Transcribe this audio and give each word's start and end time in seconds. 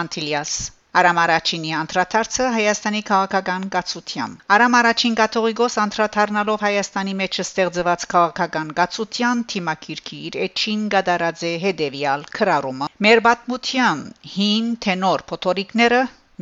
Անտիլիաս 0.00 0.58
Արամ 0.98 1.18
Արաչինի 1.22 1.72
անդրադարձը 1.78 2.44
Հայաստանի 2.52 3.00
քաղաքական 3.08 3.64
գացության 3.74 4.36
Արամ 4.54 4.76
Արաչին 4.78 5.16
կաթողիկոս 5.18 5.74
անդրադառնալով 5.82 6.64
Հայաստանի 6.66 7.14
մեջ 7.18 7.38
ստեղծված 7.44 8.06
քաղաքական 8.14 8.72
գացության 8.78 9.42
թիմակիրքի 9.52 10.20
իր 10.30 10.38
էջին 10.46 10.86
գդարած 10.94 11.44
է 11.50 11.52
հետևյալ 11.64 12.24
քրարումը 12.38 12.88
Մեր 13.06 13.22
բաթմության 13.28 14.04
հին 14.36 14.70
թենոր 14.86 15.24
փոթորիկները 15.32 16.00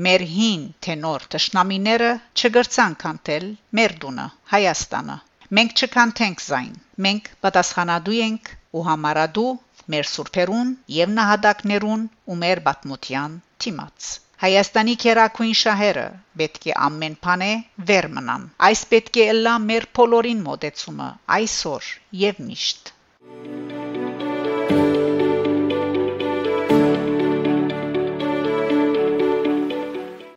մեր 0.08 0.26
հին 0.30 0.64
թենոր 0.88 1.26
տշնամիները 1.36 2.12
չգրցան 2.40 2.96
կանտել 3.02 3.46
մեր 3.80 3.96
դունը 4.06 4.28
Հայաստանը 4.54 5.18
մենք 5.58 5.82
չկանթենք 5.86 6.46
զայն 6.46 6.74
մենք 7.08 7.30
պատասխանատու 7.46 8.20
ենք 8.26 8.52
ու 8.78 8.86
համարադու 8.90 9.50
մեր 9.94 10.08
սուրբերուն 10.12 10.70
եւ 10.98 11.12
նահատակներուն 11.18 12.06
ու 12.32 12.38
մեր 12.44 12.62
բաթմության 12.70 13.36
թիմած 13.64 14.14
Հայաստանի 14.40 14.94
քերակույն 15.02 15.54
շահերը 15.58 16.02
պետք 16.40 16.66
է 16.72 16.74
ամեն 16.86 17.14
բանը 17.26 17.48
վեր 17.90 18.08
մնան։ 18.16 18.44
Այս 18.68 18.84
պետք 18.90 19.20
է 19.24 19.26
լա 19.38 19.54
մեր 19.70 19.88
բոլորին 20.00 20.46
մոտեցումը 20.48 21.10
այսօր 21.40 21.92
եւ 22.26 22.42
միշտ։ 22.50 22.96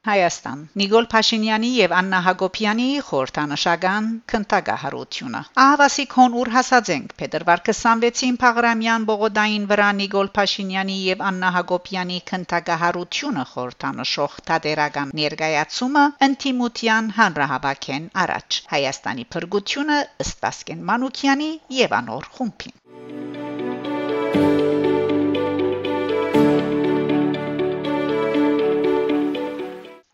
Հայաստան. 0.10 0.60
Նիկոլ 0.82 1.08
Փաշինյանի 1.14 1.70
եւ 1.76 1.94
Աննա 2.00 2.20
Հակոբյանի 2.28 2.88
խորհրդանշական 3.10 4.08
քննարկահարությունը 4.34 5.42
Ահավասի 5.64 6.06
քոն 6.14 6.38
ուր 6.42 6.52
հասածենք. 6.56 7.14
Փետրվար 7.22 7.64
26-ին 7.70 8.40
Փաղրամյան 8.44 9.08
բողոդային 9.10 9.68
վրա 9.74 9.90
Նիկոլ 10.00 10.32
Փաշինյանի 10.40 10.98
եւ 11.10 11.26
Աննա 11.30 11.52
Հակոբյանի 11.58 12.20
քննարկահարությունը 12.32 13.46
խորհրդանշող 13.54 14.40
տադերական 14.52 15.14
ներկայացումը 15.22 16.06
ընտիմության 16.30 17.12
հանրահավաքեն 17.20 18.10
առաջ 18.26 18.62
Հայաստանի 18.76 19.28
փրկությունը 19.38 20.00
ըստ 20.26 20.42
Պասկեն 20.48 20.88
Մանուկյանի 20.92 21.52
եւ 21.84 22.00
անոր 22.04 22.34
խումբին 22.40 23.39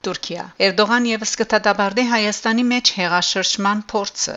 Թուրքիա 0.05 0.43
Էրդողան 0.65 1.07
եւս 1.09 1.31
կտադաբարդի 1.41 2.05
Հայաստանի 2.11 2.65
մեջ 2.73 2.91
հեղաշրջման 2.99 3.85
փորձը 3.93 4.35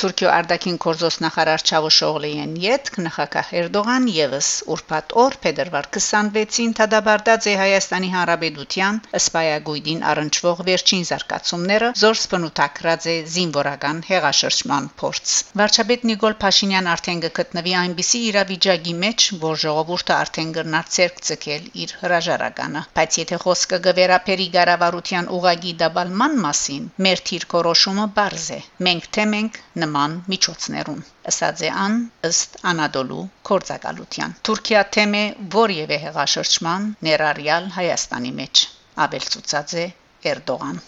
Թուրքիո 0.00 0.28
արտաքին 0.32 0.76
գործոս 0.82 1.16
նախարար 1.22 1.62
Չավուշօղլիեն 1.68 2.52
յետք 2.60 2.94
նախագահ 3.06 3.48
Էրդողան 3.60 4.04
եւս 4.14 4.46
ուրբաթ 4.74 5.10
օր 5.22 5.34
փետրվար 5.42 5.88
26-ին 5.96 6.70
թադաբարտած 6.78 7.48
է 7.50 7.56
Հայաստանի 7.60 8.08
Հանրապետության 8.14 9.00
ըսպայագույդին 9.18 10.00
առնչվող 10.12 10.62
վերջին 10.70 11.04
զարգացումները 11.10 11.90
զորս 12.04 12.22
բնութագրած 12.32 13.08
է 13.12 13.16
զինվորական 13.34 14.00
հեղաշրջման 14.08 14.88
փորձ 15.02 15.34
Վարչապետ 15.60 16.08
Նիկոլ 16.12 16.38
Փաշինյան 16.46 16.90
արդեն 16.94 17.20
գտնվի 17.26 17.76
այնպիսի 17.82 18.22
իրավիճակի 18.30 18.96
մեջ 19.04 19.28
որ 19.44 19.60
ժողովուրդը 19.66 20.16
արդեն 20.16 20.56
գրնար 20.56 20.90
ցերկ 20.96 21.22
ցկել 21.28 21.68
իր 21.84 21.94
հրաժարականը 22.00 22.84
բայց 22.96 23.20
եթե 23.20 23.42
խոսքը 23.44 23.82
գվերապերի 23.90 24.48
գարավարության 24.56 25.30
ուղագի 25.36 25.76
դաբալման 25.84 26.40
մասին 26.48 26.90
մեր 27.08 27.24
թիրքորոշումը 27.30 28.10
բարձ 28.16 28.50
է 28.56 28.60
մենք 28.88 29.12
թե 29.18 29.30
մենք 29.36 29.62
նման 29.90 30.12
միջոցներուն 30.30 31.00
ըսած 31.30 31.62
է 31.66 31.70
ան 31.84 31.94
ըստ 32.28 32.58
անադոլու 32.72 33.24
կորցակալության 33.50 34.36
Թուրքիա 34.48 34.82
թեմե 34.96 35.22
որևէ 35.56 35.98
հեղաշրջման 36.06 36.86
ներառյալ 37.08 37.70
Հայաստանի 37.80 38.32
մեջ 38.42 38.66
ապելցուցած 39.06 39.78
է 39.86 39.88
Էրդողան 40.34 40.80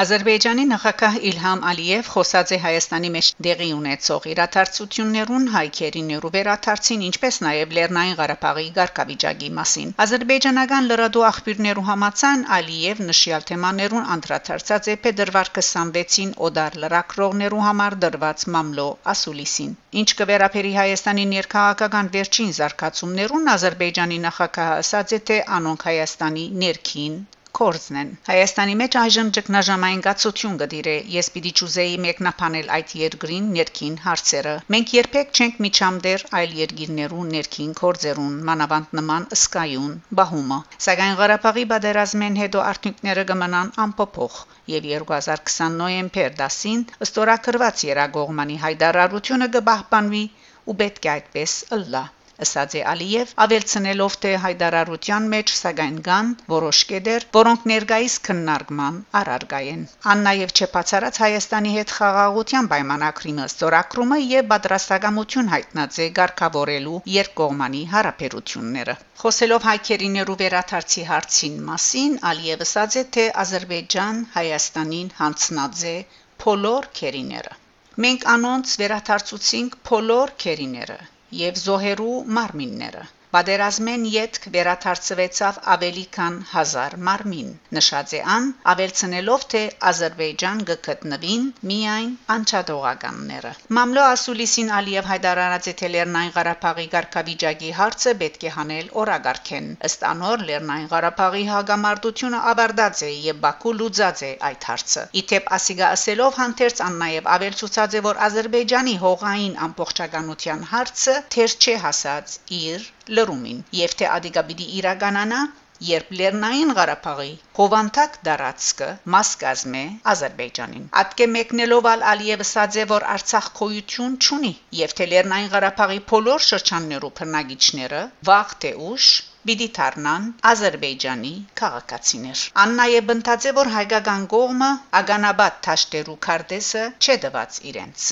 Ադրբեջանի 0.00 0.62
նախագահ 0.68 1.16
Իլհամ 1.28 1.64
Ալիև 1.70 2.06
խոսած 2.10 2.50
է 2.56 2.58
Հայաստանի 2.60 3.08
մեջ 3.14 3.26
դեղի 3.46 3.66
ունեցող 3.78 4.26
իրադարձություններուն 4.30 5.48
հայքերիներու 5.54 6.30
վերաթարցին, 6.36 7.02
ինչպես 7.08 7.38
նաև 7.46 7.74
Լեռնային 7.78 8.14
Ղարաբաղի 8.20 8.64
ղարքավիճակի 8.78 9.50
մասին։ 9.58 9.90
Ադրբեջանական 10.04 10.88
լրատու 10.92 11.24
աղբյուրներու 11.30 11.84
համացան 11.90 12.44
Ալիև 12.58 13.02
նշյալ 13.10 13.44
թեմաներուն 13.50 14.08
անդրադարձած 14.16 14.88
է 14.92 14.94
փետրվար 15.04 15.50
26-ին 15.58 16.32
օդար 16.48 16.78
լրակրողներու 16.84 17.64
համար 17.66 17.96
դրված 18.06 18.46
մամլո 18.56 18.86
ասուլիսին։ 19.14 19.74
Ինչ 20.04 20.08
կվերապերի 20.22 20.72
Հայաստանի 20.78 21.26
ներքաղաքական 21.34 22.08
վերջին 22.16 22.56
զարգացումներուն 22.60 23.52
Ադրբեջանի 23.58 24.22
նախագահը 24.30 24.80
ասաց 24.86 25.14
է 25.18 25.20
թե 25.32 25.38
անոնք 25.60 25.86
Հայաստանի 25.90 26.46
ներքին 26.64 27.20
կորզն 27.58 27.96
են։ 28.00 28.10
Հայաստանի 28.26 28.74
մեջ 28.80 28.96
այժմ 29.00 29.30
ճգնաժամային 29.36 30.02
գացություն 30.06 30.58
գդիրե։ 30.62 30.94
Ես 31.14 31.30
պիտի 31.36 31.52
ճուզեի 31.60 31.96
մեկնաբանել 32.04 32.70
այդ 32.76 32.94
երկրին 33.00 33.48
ներքին 33.56 33.96
հարցերը։ 34.04 34.54
Մենք 34.74 34.92
երբեք 34.96 35.32
չենք 35.40 35.58
միջամդեր 35.66 36.24
այլ 36.40 36.54
երկիրներու 36.60 37.24
ներքին 37.30 37.72
կորձերուն, 37.80 38.36
մանավանդ 38.50 38.94
նման 39.00 39.26
սկայուն 39.38 39.96
բահումը։ 40.20 40.60
Սակայն 40.88 41.18
Ղարաբաղի 41.22 41.66
բادرազմեն 41.74 42.38
հետո 42.42 42.64
արդյունքները 42.70 43.26
կմնան 43.32 43.74
անփոփոխ 43.86 44.38
եւ 44.76 44.88
2020 44.92 45.76
նոեմբեր 45.82 46.38
10-ին 46.44 46.86
ըստորակրված 47.08 47.84
Երագողմանի 47.90 48.62
հայդարարությունը 48.68 49.50
կբահբանվի 49.58 50.24
ու 50.70 50.78
պետք 50.84 51.10
է 51.10 51.14
այդպես 51.18 51.58
ըլլա 51.76 52.02
ըսած 52.46 52.76
է 52.80 52.84
Ալիև 52.92 53.34
ավելցնելով 53.44 54.16
թե 54.24 54.32
հայդարարության 54.44 55.28
մեջ 55.34 55.52
սակայն 55.58 55.98
կան 56.08 56.32
որոշ 56.54 56.80
կետեր 56.92 57.26
որոնք 57.38 57.68
ներկայիս 57.72 58.16
քննարկման 58.30 58.98
առարգային 59.20 59.84
ան 60.14 60.24
նաև 60.28 60.56
չփացարած 60.60 61.20
Հայաստանի 61.24 61.74
հետ 61.76 61.94
խաղաղության 61.98 62.70
պայմանագրի 62.72 63.36
մստորակրումը 63.40 64.20
եւ 64.24 64.50
պատրաստակամություն 64.54 65.52
հայտնած 65.56 66.00
է 66.06 66.08
ղեկավարելու 66.20 66.98
երկկողմանի 67.20 67.84
հարաբերությունները 67.94 68.98
խոսելով 69.24 69.70
հայքերիներու 69.70 70.38
վերաթարցի 70.44 71.06
հարցին 71.12 71.62
մասին 71.70 72.18
Ալիևը 72.32 72.68
ասաց 72.70 72.94
է 73.00 73.00
թե 73.14 73.22
Ադրբեջան 73.42 74.18
Հայաստանին 74.34 75.08
հանցնած 75.20 75.80
է 75.92 75.96
փոլոր 76.44 76.86
քերիները 76.98 77.56
Մենք 78.04 78.26
անոնց 78.32 78.74
վերաթարցուցինք 78.80 79.74
փոլոր 79.88 80.32
քերիները 80.44 80.98
եւ 81.38 81.58
զոհերու 81.62 82.14
մարմինները 82.36 83.02
Պատերազմեն 83.34 84.04
յետք 84.10 84.46
վերաթարցվեցավ 84.54 85.58
ավելի 85.72 86.02
քան 86.14 86.38
1000 86.52 86.94
մարմին։ 87.08 87.50
Նշած 87.76 88.14
է 88.18 88.22
ան, 88.36 88.48
ավելցնելով 88.72 89.44
թե 89.52 89.60
Ադրբեջան 89.90 90.62
գտնվին 90.70 91.44
միայն 91.70 92.10
անչադողականները։ 92.34 93.52
Մամլո 93.78 94.06
Ասուլիսին 94.14 94.72
Ալիև 94.78 95.10
հայտարարած 95.12 95.68
է 95.72 95.74
թե 95.82 95.92
Լեռնային 95.94 96.34
Ղարաբաղի 96.38 96.88
ղարքավիճակի 96.96 97.70
հարցը 97.78 98.16
պետք 98.24 98.48
է 98.50 98.52
հանել 98.56 98.90
օրագարքեն։ 99.04 99.70
Ըստ 99.90 100.04
անոր 100.10 100.44
Լեռնային 100.50 100.90
Ղարաբաղի 100.96 101.46
հագամարտությունը 101.52 102.42
ավարտած 102.54 103.04
է 103.06 103.12
եւ 103.30 103.40
Բաքու 103.46 103.76
լուծած 103.78 104.24
է 104.26 104.32
այդ 104.50 104.70
հարցը։ 104.72 105.06
Իթեպ 105.22 105.54
ASCII-ը 105.60 105.88
ասելով 105.92 106.42
հանդերձ 106.42 106.84
ան 106.90 107.00
նաեւ 107.06 107.32
ավել 107.38 107.60
ցուցած 107.62 107.98
է 108.00 108.04
որ 108.10 108.22
Ադրբեջանի 108.30 108.98
հողային 109.06 109.58
ամբողջականության 109.70 110.70
հարցը 110.74 111.20
թեր 111.36 111.58
չէ 111.60 111.82
հասած 111.86 112.40
իր 112.64 112.94
լրումին 113.18 113.64
եւ 113.80 113.98
թե 114.02 114.12
ադիգա 114.18 114.46
պիտի 114.52 114.70
իրականանա 114.82 115.40
երբ 115.88 116.10
Լեռնային 116.20 116.72
Ղարաբաղի 116.76 117.30
Հովանտակ 117.58 118.16
դարածքը 118.26 118.88
մաս 119.14 119.30
կազմե 119.42 119.84
Ադրբեջանին։ 120.12 120.84
Ատկե 121.02 121.28
մեկնելով 121.36 121.88
ալ 121.92 122.04
Ալիևը 122.10 122.46
ասաձե 122.48 122.84
որ 122.92 123.06
Արցախ 123.14 123.48
քոյություն 123.60 124.18
չունի 124.26 124.52
եւ 124.82 124.94
թե 125.00 125.08
Լեռնային 125.14 125.50
Ղարաբաղի 125.56 125.98
բոլոր 126.12 126.46
շրջաններու 126.50 127.12
բնակիչները 127.22 128.04
վաղ 128.30 128.54
թե 128.64 128.74
ուշ 128.92 129.10
պիտի 129.48 129.68
դառնան 129.80 130.24
Ադրբեջանի 130.52 131.34
քաղաքացիներ։ 131.62 132.46
Աննայե 132.66 133.04
բնտացե 133.12 133.54
որ 133.60 133.74
հայկական 133.80 134.26
կողմը 134.34 134.72
ագանաբադ 135.02 135.62
թաշտերու 135.68 136.22
քարտեզը 136.28 136.84
չդված 137.06 137.62
իրենց։ 137.72 138.10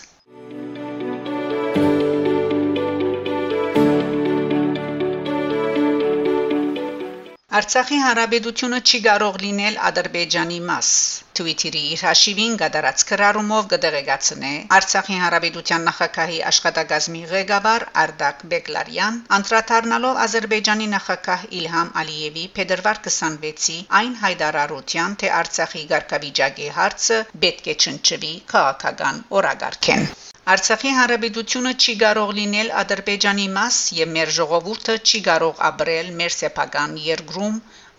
Արցախի 7.58 7.96
հանրապետությունը 8.04 8.78
չի 8.88 8.98
կարող 9.04 9.36
լինել 9.42 9.76
Ադրբեջանի 9.88 10.58
մաս։ 10.70 10.88
Twitter-ի 11.38 11.80
իր 11.94 12.02
հաշիվին 12.08 12.58
գդարած 12.60 13.04
քրարումով 13.08 13.68
կդեղեկացնե 13.72 14.50
Արցախի 14.78 15.16
հանրապետության 15.22 15.86
նախագահի 15.88 16.38
աշխատակազմի 16.50 17.22
ղեկավար 17.32 17.86
Արդակ 18.04 18.44
Բեկլարյան, 18.52 19.18
անդրադառնալով 19.38 20.22
Ադրբեջանի 20.26 20.88
նախագահ 20.94 21.44
Իլհամ 21.62 21.92
Ալիևի 22.04 22.46
փետրվար 22.60 23.02
26-ի 23.08 23.78
այն 24.02 24.16
հայտարարության, 24.22 25.18
թե 25.24 25.34
Արցախի 25.42 25.86
ղարքավիճակի 25.94 26.72
հարցը 26.80 27.20
պետք 27.46 27.72
է 27.74 27.78
չնչվի 27.82 28.34
քաղաքական 28.54 29.22
օրագարկեն։ 29.40 30.10
Արցախի 30.52 30.90
հանրապետությունը 30.96 31.70
չի 31.84 31.94
կարող 32.02 32.30
լինել 32.36 32.70
Ադրբեջանի 32.82 33.42
մաս 33.56 33.80
եւ 33.96 34.12
մեր 34.14 34.30
ժողովուրդը 34.36 34.94
չի 35.10 35.20
կարող 35.26 35.60
ապրել 35.68 36.08
մեր 36.20 36.34
սեփական 36.36 36.94
երկրում 37.08 37.58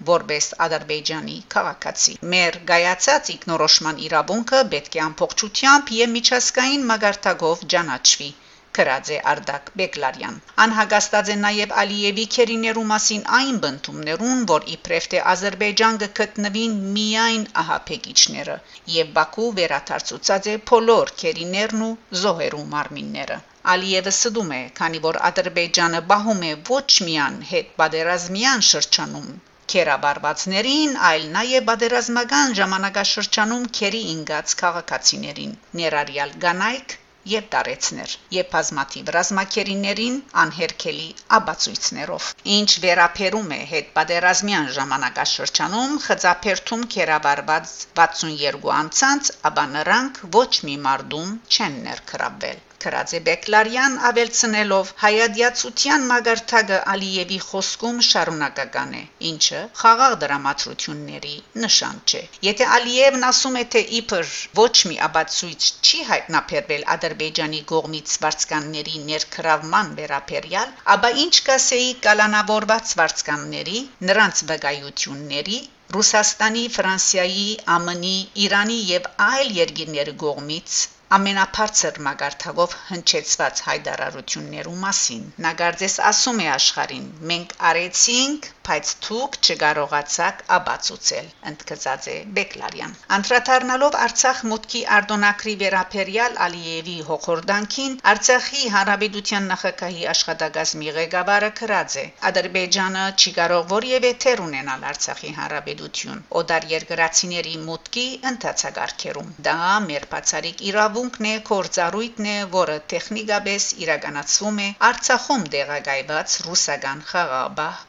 որպես 0.10 0.50
Ադրբեջանի 0.68 1.38
քաղաքացի։ 1.56 2.18
Մեր 2.34 2.60
գայացած 2.74 3.32
իգնորոշման 3.38 4.04
իրավունքը 4.10 4.66
պետք 4.76 5.00
է 5.02 5.06
ամբողջությամբ 5.06 5.96
եւ 6.02 6.14
միջազգային 6.18 6.92
մագարտակով 6.94 7.66
ճանաչվի 7.76 8.32
Քրաձե 8.80 9.16
Արդակ 9.30 9.70
Բեկլարյան։ 9.80 10.36
Անհագստած 10.64 11.30
է 11.34 11.36
նաև 11.40 11.72
Ալիևի 11.82 12.24
քերիներու 12.36 12.84
մասին 12.92 13.24
այն 13.38 13.58
բնդումներուն, 13.66 14.46
որ 14.52 14.68
իբրև 14.76 15.08
թե 15.14 15.24
Ադրբեջանը 15.32 16.08
գտնվին 16.20 16.78
միայն 16.98 17.44
ահապեկիչները 17.64 18.56
եւ 18.94 19.12
Բաքու 19.18 19.48
վերաթարցուցած 19.58 20.48
է 20.54 20.56
բոլոր 20.72 21.12
քերիներն 21.24 21.84
ու 21.90 21.92
զոհերու 22.22 22.64
մարմինները։ 22.76 23.40
Ալիևը 23.74 24.16
սդում 24.16 24.56
է, 24.60 24.62
քանի 24.80 25.04
որ 25.08 25.20
Ադրբեջանը 25.32 26.02
բահում 26.14 26.46
է 26.52 26.54
ոչ 26.70 26.88
միայն 27.10 27.38
հետ 27.52 27.76
բادرազմյան 27.82 28.66
շրջանում, 28.70 29.28
քերաբարբացներին, 29.74 30.96
այլ 31.10 31.28
նաև 31.36 31.68
բادرազմական 31.74 32.58
ժամանակաշրջանում 32.62 33.68
քերի 33.82 34.02
ինգած 34.16 34.58
քաղաքացիներին։ 34.64 35.54
Ներարյալ 35.82 36.36
գանայք 36.48 36.98
եւ 37.32 37.48
տարեցներ 37.54 38.16
եւ 38.36 38.48
բազմաթիվ 38.54 39.12
ռազմակերիներին 39.16 40.20
անհերքելի 40.44 41.08
աբացույցներով 41.40 42.30
ինչ 42.60 42.70
վերապերում 42.86 43.52
է 43.58 43.60
հետ 43.74 43.92
պատերազմյան 44.00 44.72
ժամանակաշրջանում 44.80 46.00
խծափերթում 46.08 46.88
կերավարված 46.96 47.76
62 48.02 48.74
անցած 48.80 49.36
ապա 49.52 49.68
նրանք 49.76 50.24
ոչ 50.40 50.50
մի 50.70 50.80
մարդում 50.90 51.38
չեն 51.58 51.80
ներքրաբվել 51.90 52.66
Քրաձե 52.84 53.20
Բեկլարյան 53.28 53.96
ավելցնելով 54.10 54.92
հայադյացության 55.04 56.04
մագարտակը 56.12 56.78
Ալիևի 56.92 57.40
խոսքում 57.46 57.98
շարունակական 58.10 58.94
է, 59.00 59.02
ինչը 59.30 59.64
խաղաղ 59.82 60.14
դրամատրությունների 60.22 61.34
նշան 61.64 61.98
չէ։ 62.12 62.22
Եթե 62.48 62.70
Ալիևն 62.76 63.26
ասում 63.30 63.58
է, 63.62 63.64
թե 63.76 63.82
իբր 64.00 64.32
ոչ 64.62 64.76
մի 64.92 65.00
աբացույց 65.08 65.68
չի 65.90 66.00
հայտնաբերվել 66.12 66.86
Ադրբեջանի 66.96 67.62
կողմից 67.74 68.16
վարձկանների 68.26 69.04
ներքրավման 69.10 69.92
վերաբերյալ, 70.00 70.72
ապա 70.96 71.10
ինչ 71.26 71.36
կասեի 71.50 71.90
կալանավորված 72.08 72.94
վարձկանների, 73.02 73.84
նրանց 74.12 74.46
վկայությունների 74.54 75.60
Ռուսաստանի, 75.98 76.64
Ֆրանսիայի, 76.78 77.46
ԱՄՆ-ի, 77.76 78.16
Իրանի 78.48 78.80
եւ 78.94 79.12
այլ 79.28 79.54
երկրների 79.60 80.16
կողմից 80.24 80.80
ամենաբարձր 81.18 81.96
մագարտակով 82.06 82.74
հնչեցված 82.88 83.62
հայդարարություններու 83.68 84.76
մասին։ 84.84 85.24
Նագարձես 85.46 85.96
ասում 86.10 86.42
է 86.44 86.48
աշխարին. 86.56 87.08
մենք 87.32 87.56
արեցինք, 87.70 88.50
բայց 88.70 88.94
դուք 89.06 89.38
չկարողացաք 89.46 90.42
աբացուցել, 90.56 91.28
ընդգծած 91.52 92.08
է 92.14 92.16
Բեկլարյան։ 92.38 92.96
Անդրադառնալով 93.18 93.98
Արցախ 94.06 94.42
մուտքի 94.52 94.82
արտոնակրի 95.00 95.56
վերապերյալ 95.64 96.40
Ալիևի 96.48 96.98
հողորդանքին, 97.10 97.98
Արցախի 98.14 98.64
հանրապետության 98.78 99.50
նախագահի 99.54 100.08
աշխատակազմի 100.14 100.96
ղեկավարը 101.00 101.52
քրած 101.62 101.98
է. 102.04 102.06
Ադրբեջանը 102.32 103.06
չի 103.20 103.36
կարող 103.40 103.70
որևէ 103.76 104.14
թեր 104.26 104.46
ունենալ 104.48 104.88
Արցախի 104.94 105.34
հանրապետություն։ 105.40 106.24
Օդար 106.44 106.70
երկրացիների 106.76 107.56
մուտքի 107.70 108.08
ընթացակարգերում։ 108.34 109.34
Դա 109.50 109.60
մեր 109.90 110.10
բացարիք 110.16 110.66
իրավունք 110.70 111.10
իրավունքն 111.10 111.26
է, 111.28 111.32
կորցառույթն 111.48 112.26
է, 112.30 112.34
որը 112.54 112.74
տեխնիկապես 112.92 113.64
իրականացվում 113.84 114.58
է 114.64 114.68
Արցախում 114.88 115.44
դեղագայված 115.56 116.36
ռուսական 116.48 117.00
խաղաբահ 117.10 117.80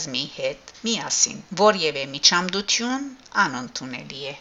զորագազմի 0.00 0.20
հետ 0.34 0.70
միասին։ 0.84 1.40
Որևէ 1.60 2.04
միջամդություն 2.12 3.04
անընդունելի 3.44 4.22
է։ 4.30 4.34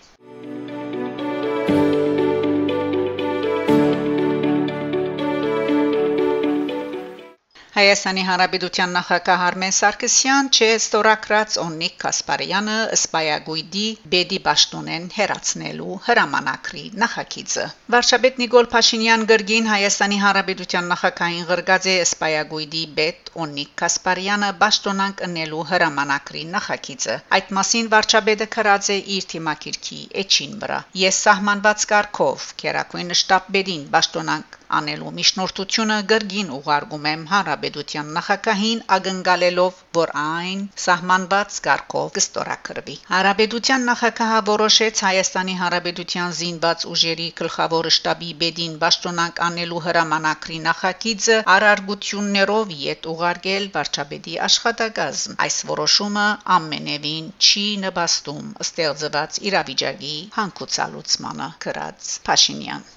Հայաստանի 7.80 8.24
Հանրապետության 8.28 8.90
նախագահ 8.96 9.42
Արմեն 9.48 9.74
Սարգսյան 9.76 10.48
չէ 10.56 10.68
ստորակրած 10.78 11.54
Օնիկ 11.62 11.94
Կասպարյանը 12.04 12.74
սպայագույդի 12.98 13.84
Բեդի 14.16 14.40
Պաշտոնեն 14.48 15.06
հերացնելու 15.20 15.96
հրամանակրի 16.08 16.84
նախագիծը 17.04 17.68
Վարշաբեդ 17.96 18.42
Նիկոլ 18.44 18.70
Փաշինյան 18.76 19.24
գրգին 19.31 19.72
Հայաստանի 19.72 20.20
Հանրապետության 20.26 20.92
նախագահին 20.94 21.48
գրգած 21.54 21.90
է 21.94 21.96
սպայագույդի 22.10 22.84
Բեդ 23.00 23.34
Օնիկ 23.48 23.74
Կասպարյանը 23.84 24.52
Պաշտոնանք 24.66 25.26
ընելու 25.31 25.66
հրամանակրի 25.72 26.46
նախագիծը 26.60 27.20
Այդ 27.40 27.58
մասին 27.62 27.92
Վարշաբեդը 27.96 28.52
քրած 28.60 28.94
է 29.00 29.02
իր 29.20 29.31
թիմակիրքի 29.36 30.02
էջին 30.26 30.62
վրա 30.66 30.86
Ես 31.08 31.26
սահմանված 31.30 31.92
կարգով 31.96 32.54
Կերակույն 32.66 33.20
շտաբերին 33.24 33.92
Պաշտոնանք 33.96 34.59
անելու 34.77 35.12
միջնորդությունը 35.19 35.98
գրգին 36.12 36.50
ուղարկում 36.60 37.06
եմ 37.12 37.24
հանրապետության 37.31 38.12
նախագահին 38.18 38.83
ակնկալելով, 38.98 39.80
որ 40.00 40.13
այն 40.24 40.62
սահմանված 40.86 41.60
կարգով 41.68 42.12
կստորակրվի։ 42.18 42.98
Հանրապետության 43.13 43.88
նախագահը 43.92 44.42
որոշեց 44.51 45.04
Հայաստանի 45.07 45.56
Հանրապետության 45.63 46.36
զինված 46.42 46.86
ուժերի 46.94 47.27
գլխավոր 47.42 47.89
շտաբի 47.98 48.31
բեդին 48.44 48.77
ճշտոնանք 48.83 49.42
անելու 49.48 49.81
հրամանակրի 49.88 50.60
նախագիծը 50.68 51.38
արարգություններով 51.56 52.74
յետ 52.83 53.10
ուղարկել 53.13 53.68
վարչապետի 53.75 54.38
աշխատակազմ։ 54.50 55.38
Այս 55.48 55.60
որոշումը 55.71 56.27
ամենևին 56.60 57.30
չի 57.50 57.66
նպաստում 57.86 58.54
ստեղծված 58.68 59.42
իրավիճակի 59.51 60.16
հանգուցալուծմանը, 60.39 61.51
գրած 61.68 62.16
Փաշինյան։ 62.30 62.89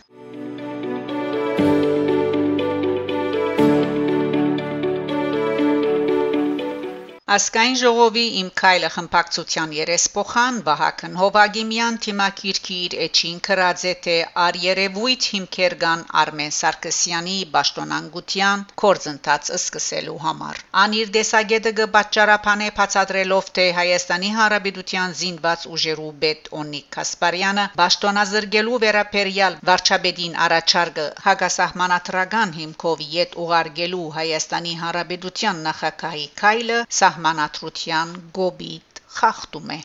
Ասկայն 7.33 7.77
ժողովի 7.81 8.23
իմ 8.39 8.49
քայլը 8.61 8.89
խմբակցության 8.93 9.71
երեսփոխան 9.75 10.57
Վահագն 10.65 11.15
Հովագիմյան 11.19 11.95
թիմակիրքի 12.07 12.75
իր 12.87 12.97
էջին 13.05 13.39
քրած 13.47 13.85
է 13.91 13.93
թե 14.07 14.17
արերևույթ 14.47 15.29
հիմքեր 15.35 15.77
կան 15.85 16.03
Արմեն 16.23 16.53
Սարգսյանի 16.57 17.37
ճշտոնանգության 17.55 18.65
կորձընթաց 18.83 19.49
սկսելու 19.59 20.17
համար։ 20.25 20.61
Անիր 20.83 21.13
դեսագետը 21.17 21.73
կբաճարապանե 21.79 22.69
բացատրելով 22.81 23.49
թե 23.61 23.67
Հայաստանի 23.81 24.31
Հանրապետության 24.37 25.17
զինված 25.23 25.67
ուժերու 25.73 26.13
պետ 26.27 26.53
Օնիկ 26.61 26.87
Կասպարյանը 26.99 27.67
ճշտոնազրկելու 27.81 28.83
վերապերյալ 28.85 29.59
վարչապետին 29.73 30.39
առաջարկը 30.49 31.09
հագասահմանադրական 31.31 32.55
հիմքով 32.61 33.09
յետ 33.17 33.41
ուղարկելու 33.47 34.05
Հայաստանի 34.21 34.79
Հանրապետության 34.85 35.67
նախագահի 35.71 36.29
քայլը 36.45 36.85
սահ 37.01 37.21
սահմանադրության 37.23 38.13
գոբիտ 38.37 39.01
խախտում 39.17 39.69
է 39.75 39.77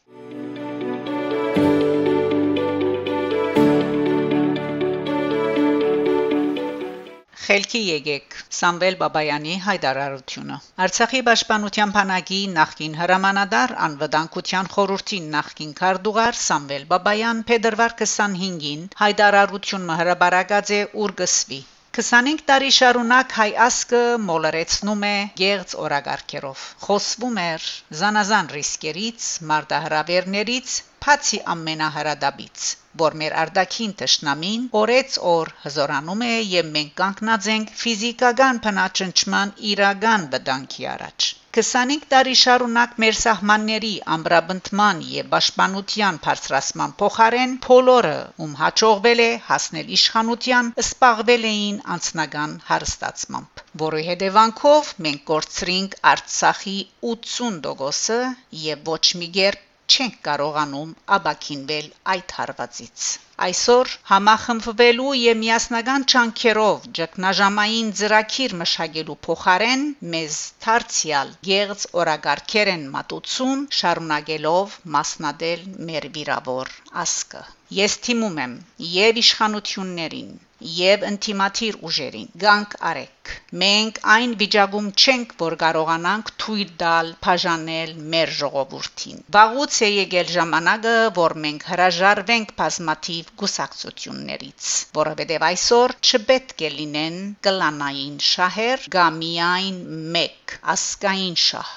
Խելքի 7.48 7.82
եկեք 7.90 8.40
Սամվել 8.60 8.98
Բաբայանի 9.04 9.54
հայտարարությունը 9.68 10.58
Արցախի 10.88 11.22
պաշտպանության 11.30 11.96
բանակի 12.00 12.42
նախկին 12.58 13.00
հրամանատար 13.04 13.78
անվտանգության 13.88 14.74
խորհրդի 14.74 15.24
նախկին 15.38 15.72
քարտուղար 15.84 16.42
Սամվել 16.48 16.92
Բաբայան 16.92 17.48
փետրվար 17.54 17.98
25-ին 18.04 18.92
հայտարարություն 19.06 19.90
հրաբարակած 20.04 20.78
է 20.82 20.86
ուրգսվի 21.06 21.66
25 21.98 22.42
տարի 22.46 22.68
շարունակ 22.76 23.32
հայ 23.34 23.46
ասկը 23.66 24.00
մոլորեցնում 24.26 25.06
է 25.08 25.14
գեղձ 25.40 25.72
օրագարկերով։ 25.84 26.66
Խոսվում 26.84 27.40
էր 27.44 27.64
զանազան 28.02 28.50
ռիսկերից, 28.56 29.30
մարտահրավերներից, 29.52 30.76
բացի 31.06 31.38
ամենահրադաբից, 31.54 32.68
որ 33.02 33.16
մեր 33.22 33.34
արդակին 33.44 33.92
տշնամին 34.02 34.64
օրեց 34.82 35.18
օր 35.32 35.52
հզորանում 35.64 36.24
է 36.28 36.34
եւ 36.52 36.72
մենք 36.78 36.94
կանգնած 37.02 37.50
ենք 37.56 37.74
ֆիզիկական 37.82 38.62
փնաճնչման 38.68 39.58
իրական 39.74 40.32
վտանգի 40.38 40.88
առաջ։ 40.94 41.28
25 41.58 42.04
տարի 42.14 42.34
շարունակ 42.40 42.98
մեր 43.04 43.16
սահմանների 43.20 43.92
ամբրաբնդման 44.16 45.00
եւ 45.12 45.30
պաշտպանության 45.32 46.20
բարձրացման 46.26 46.92
փոխարեն 47.02 47.56
բոլորը, 47.68 48.18
ում 48.46 48.54
հաջողվել 48.62 49.24
է 49.26 49.30
հասնել 49.48 49.94
իշխանության, 49.98 50.72
սպաղվել 50.86 51.48
էին 51.52 51.80
անձնական 51.98 52.58
հարստացմամբ, 52.72 53.64
որի 53.86 54.04
հետևանքով 54.12 54.92
մենք 55.08 55.26
կորցրինք 55.32 55.98
Արցախի 56.14 56.78
80%-ը 57.16 58.22
եւ 58.68 58.92
ոչ 58.94 59.04
մի 59.22 59.32
կերպ 59.40 59.67
չենք 59.94 60.16
կարողանում 60.28 60.90
աբակինվել 61.16 61.86
այդ 62.14 62.34
հարվածից 62.38 63.04
Այսօր 63.46 63.92
համախմբվելու 64.10 65.12
եւ 65.20 65.38
միասնական 65.42 66.06
ճանկերով 66.14 66.88
ճգնաժամային 67.00 67.92
ծրագիր 68.00 68.56
մշակելու 68.62 69.18
փոխարեն 69.28 69.86
մեզ 70.16 70.40
դարձյալ 70.66 71.36
գեղձ 71.50 71.86
օրագարկեր 72.04 72.74
են 72.74 72.88
մատուցում 72.98 73.62
շարունակելով 73.82 74.80
մասնադել 74.98 75.64
մեր 75.92 76.10
վիրավոր 76.18 76.74
ասկը 77.06 77.46
Ես 77.82 78.00
թիմում 78.08 78.44
եմ 78.48 78.58
եւ 78.98 79.22
իշխանություններին 79.22 80.36
եւ 80.66 81.04
ինտիմատիր 81.08 81.76
ուժերին 81.88 82.30
գանք 82.44 82.72
արեք 82.92 83.32
մենք 83.62 84.00
այն 84.14 84.32
վիճակում 84.40 84.88
չենք 85.04 85.36
որ 85.42 85.56
կարողանանք 85.64 86.32
թույլ 86.44 86.72
տալ 86.82 87.12
բաժանել 87.28 87.92
մեր 88.14 88.34
ժողովրդին 88.40 89.22
վաղուց 89.38 89.78
է 89.88 89.92
եկել 89.94 90.34
ժամանակը 90.38 90.96
որ 91.20 91.38
մենք 91.46 91.68
հրաժարվենք 91.72 92.54
բազմաթիվ 92.62 93.32
գուսակցություններից 93.44 94.74
որովհետեւ 95.00 95.48
այսօր 95.52 95.96
չպետք 96.10 96.68
է 96.70 96.72
լինեն 96.80 97.20
կլանային 97.50 98.20
շահեր 98.32 98.88
կամ 98.98 99.20
միայն 99.24 99.82
մեկ 100.18 100.60
ասկային 100.78 101.42
շահ 101.48 101.76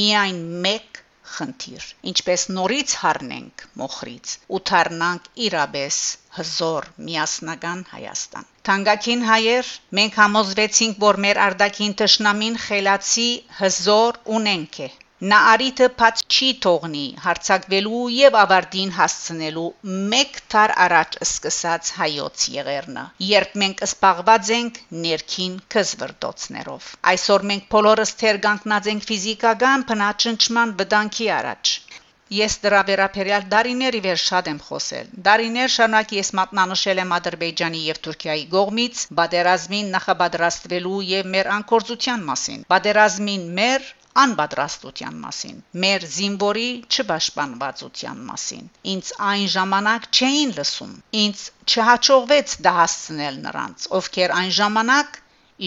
միայն 0.00 0.40
մեկ 0.68 1.05
խնդիր 1.34 1.86
ինչպես 2.10 2.44
նորից 2.56 2.94
հառնենք 3.02 3.64
մոխրից 3.82 4.34
ու 4.56 4.60
թարնանք 4.70 5.30
իրաբես 5.46 6.00
հզոր 6.38 6.88
միասնական 7.08 7.82
Հայաստան 7.94 8.50
Թանկագին 8.70 9.24
հայեր 9.30 9.72
մենք 10.00 10.20
համոզվեցինք 10.22 11.02
որ 11.06 11.20
մեր 11.26 11.42
արդակին 11.48 11.96
ճշնամին 12.02 12.60
խելացի 12.66 13.28
հզոր 13.62 14.22
ունենք 14.38 14.80
է 14.86 14.90
Նա 15.32 15.36
արիթը 15.50 15.86
բաց 16.00 16.22
չի 16.36 16.46
թողնի 16.64 17.04
հարցակվելու 17.26 18.00
եւ 18.14 18.34
ավարտին 18.40 18.90
հասցնելու 18.96 19.64
մեկ 20.12 20.36
թար 20.54 20.74
առաջ 20.86 21.16
սկսած 21.26 21.92
հայոց 22.00 22.44
եղերնը։ 22.56 23.04
Երբ 23.28 23.56
մենք 23.62 23.80
սպաղված 23.86 24.52
ենք 24.58 24.82
ներքին 25.06 25.56
կզվրտոցներով։ 25.76 26.92
Այսօր 27.14 27.48
մենք 27.52 27.68
բոլորս 27.76 28.14
թերգանքնած 28.24 28.92
ենք 28.92 29.08
ֆիզիկական 29.12 29.88
բնաճնչման 29.92 30.76
վտանգի 30.82 31.32
առաջ։ 31.40 31.74
Ես 32.34 32.54
դրա 32.62 32.78
վերաբերյալ 32.86 33.44
դարիների 33.50 33.98
վեր 34.04 34.20
շատ 34.20 34.48
եմ 34.52 34.56
խոսել։ 34.68 35.10
Դարիներ 35.26 35.72
շարունակ 35.74 36.14
ես 36.16 36.30
մատնանշել 36.38 37.00
եմ 37.02 37.12
Ադրբեջանի 37.16 37.82
եւ 37.88 38.00
Թուրքիայի 38.06 38.42
գողմից՝ 38.54 39.04
բادرազմին 39.20 39.92
նախապատրաստվելու 39.96 41.04
եւ 41.10 41.30
մեր 41.36 41.50
անկորձության 41.56 42.26
մասին։ 42.32 42.66
Բادرազմին 42.74 43.46
մեր 43.60 43.86
անպատրաստության 44.24 45.16
մասին, 45.24 45.56
մեր 45.84 46.06
զինվորի 46.16 46.68
չպաշտպանվածության 46.96 48.22
մասին։ 48.30 48.68
Ինձ 48.94 49.12
այն 49.30 49.48
ժամանակ 49.56 50.08
չէին 50.20 50.54
լսում։ 50.60 50.94
Ինձ 51.24 51.46
չհաջողվեց 51.72 52.56
դա 52.68 52.76
հասցնել 52.80 53.42
նրանց, 53.48 53.88
ովքեր 54.00 54.36
այն 54.40 54.54
ժամանակ 54.60 55.20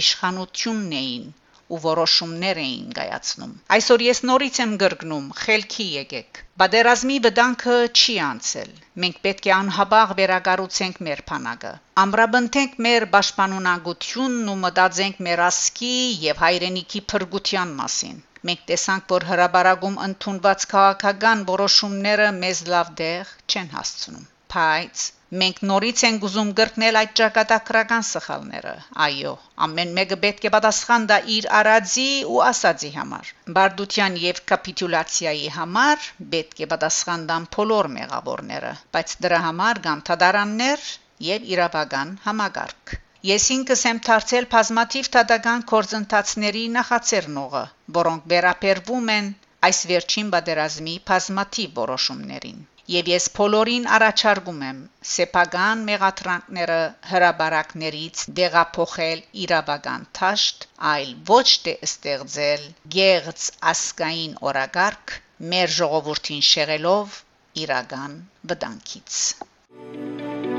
իշխանությունն 0.03 0.97
էին 1.03 1.27
ու 1.75 1.77
որոշումներ 1.81 2.59
էին 2.61 2.93
կայացնում։ 2.97 3.51
Այսօր 3.75 4.03
ես 4.05 4.21
նորից 4.29 4.55
եմ 4.63 4.71
գրգնում, 4.83 5.25
խելքի 5.41 5.85
եկեք։ 5.95 6.39
Բادرազմի 6.61 7.17
վտանգը 7.25 7.75
չի 7.99 8.15
անցել։ 8.27 8.71
Մենք 9.03 9.19
պետք 9.25 9.49
է 9.49 9.53
անհաբաղ 9.57 10.15
վերակառուցենք 10.21 10.97
մեր 11.09 11.21
փանակը։ 11.29 11.73
Ամրաբնթենք 12.05 12.81
մեր 12.87 13.05
պաշտպանունակությունն 13.13 14.49
ու 14.55 14.57
մտածենք 14.63 15.21
մեր 15.29 15.43
ասկի 15.49 15.93
եւ 16.25 16.43
հայրենիքի 16.47 17.03
փրկության 17.13 17.77
մասին։ 17.83 18.17
Մենք 18.47 18.59
տեսանք, 18.71 19.05
որ 19.11 19.23
հրաբարագում 19.29 19.95
ընդունված 20.07 20.65
քաղաքական 20.73 21.45
որոշումները 21.47 22.27
մեզ 22.41 22.59
լավ 22.73 22.91
դեղ 22.99 23.31
չեն 23.53 23.71
հասցնում։ 23.77 24.27
Բայց 24.53 25.01
մենք 25.41 25.57
նորից 25.69 26.03
ենք 26.07 26.23
ուզում 26.27 26.53
գրկնել 26.59 26.99
այդ 27.01 27.11
ճակատագրական 27.19 28.05
սխալները։ 28.09 28.71
Այո, 29.05 29.33
ամեն 29.65 29.91
մեկը 29.97 30.17
պետք 30.23 30.47
է 30.49 30.51
պատասխան 30.55 31.09
տա 31.11 31.17
իր 31.35 31.49
արածի 31.59 32.07
ու 32.35 32.39
ասածի 32.45 32.93
համար։ 32.95 33.33
Բարդության 33.57 34.17
եւ 34.23 34.41
կապիտուլյացիայի 34.53 35.51
համար 35.57 36.07
պետք 36.37 36.63
է 36.65 36.69
պատասխան 36.75 37.27
տան 37.33 37.49
բոլոր 37.57 37.91
մեղավորները, 37.99 38.73
բայց 38.97 39.17
դրա 39.27 39.43
համար 39.49 39.83
կան 39.89 40.07
թադարաններ 40.09 40.89
եւ 41.29 41.53
իրավական 41.57 42.17
համագարկ։ 42.25 42.97
Ես 43.27 43.45
ինքս 43.53 43.81
եմ 43.89 43.97
դարձել 44.07 44.45
բազմաթիվ 44.51 45.07
տադական 45.13 45.63
կորձընթացների 45.69 46.61
նախաձեռնողը, 46.75 47.63
որոնք 47.97 48.27
վերաբերվում 48.33 49.09
են 49.13 49.25
այս 49.69 49.79
վերջին 49.89 50.29
բادرազմի 50.35 50.93
բազմաթիվ 51.09 51.73
որոշումներին։ 51.79 52.61
Եվ 52.93 53.09
ես 53.11 53.25
բոլորին 53.39 53.89
առաջարկում 53.97 54.61
եմ 54.69 54.79
սեփական 55.15 55.83
մեղատրանքները 55.89 56.79
հրաբարակներից 57.09 58.23
դեղափոխել 58.39 59.25
իրավական 59.47 60.07
ճաշտ, 60.19 60.65
այլ 60.93 61.11
ոչ 61.33 61.45
թե 61.67 61.75
ստեղծել 61.89 62.63
գեղձ 62.95 63.49
ասկային 63.73 64.39
օրագարկ 64.51 65.17
մեր 65.55 65.75
ժողովրդին 65.81 66.47
շեղելով 66.53 67.19
իրական 67.65 68.17
վտանգից։ 68.53 69.21
Thank 69.69 70.49
you 70.53 70.58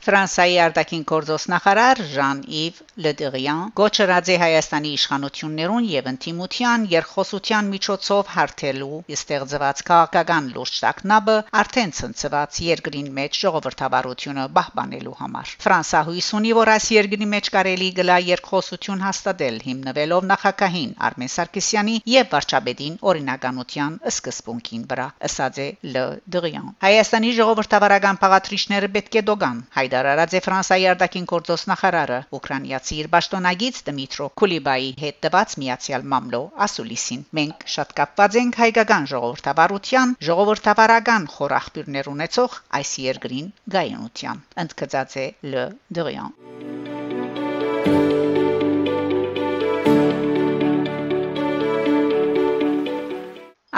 Ֆրանսիայի 0.00 0.54
արտաքին 0.64 1.02
գործոս 1.10 1.44
նախարար 1.52 1.98
Ժան-Իվ 2.10 2.76
Լեդերիան 3.04 3.58
գոչրած 3.76 4.28
է 4.32 4.36
Հայաստանի 4.40 4.92
իշխանություններուն 4.96 5.88
եւ 5.90 6.06
ընդդիմության 6.10 6.86
երկխոսության 6.92 7.68
միջոցով 7.74 8.30
հարթելու 8.36 9.00
ստեղծված 9.16 9.82
քաղաքական 9.90 10.48
լուրջ 10.54 10.78
տակնաբը 10.84 11.34
արդեն 11.60 11.92
ցնցված 12.00 12.60
երկրին 12.68 13.10
մեջ 13.20 13.40
ժողովրդավարությունը 13.44 14.46
պահպանելու 14.56 15.14
համար։ 15.20 15.52
Ֆրանսա 15.66 16.00
հույս 16.08 16.30
ունի, 16.40 16.54
որ 16.60 16.72
այս 16.76 16.88
երկրի 16.96 17.28
մեջ 17.34 17.52
կարելի 17.60 17.90
գլա 18.00 18.18
երկխոսություն 18.30 19.04
հաստատել 19.04 19.60
հիմնվելով 19.68 20.28
նախագահին 20.32 20.96
Արմեն 21.10 21.32
Սարգսյանի 21.36 22.00
եւ 22.14 22.32
վարչապետին 22.32 22.98
օրինականության 23.12 24.00
սկզբունքին 24.14 24.88
վրա, 24.94 25.08
ըսած 25.28 25.60
է 25.60 25.68
Լեդերիան։ 25.92 26.74
Հայաստանի 26.88 27.36
ժողովրդավարական 27.40 28.20
փաղատրիչները 28.24 28.92
պետք 28.96 29.20
է 29.20 29.26
դոգան 29.28 29.62
հայ 29.76 29.86
հայտարարած 30.00 30.34
է 30.38 30.40
Ֆրանսիայի 30.44 30.84
արտաքին 30.90 31.24
գործոս 31.30 31.62
նախարարը 31.68 32.18
Ուկրաինացի 32.36 32.96
իր 33.00 33.08
ճշտոնագից 33.14 33.80
Դմիտրո 33.88 34.28
Կուլիբայի 34.40 34.86
հետ 35.00 35.18
տված 35.26 35.56
միացյալ 35.60 36.06
մամլո 36.12 36.40
ասուլիսին։ 36.66 37.24
Մենք 37.38 37.66
շատ 37.74 37.92
կապված 38.00 38.38
ենք 38.40 38.58
հայկական 38.62 39.08
ժողովրդավարության, 39.12 40.14
ժողովրդավարական 40.30 41.28
խորախբյուրներ 41.34 42.10
ունեցող 42.14 42.56
այս 42.80 42.94
երկրին 43.04 43.52
գայունության։ 43.76 44.42
Ընդգծած 44.64 45.18
է 45.20 45.26
Լը 45.52 45.66
Դրիան։ 46.00 46.32